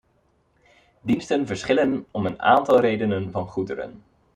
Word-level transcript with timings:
Diensten 1.01 1.45
verschillen 1.47 2.05
om 2.11 2.25
een 2.25 2.41
aantal 2.41 2.79
redenen 2.79 3.31
van 3.31 3.47
goederen. 3.47 4.03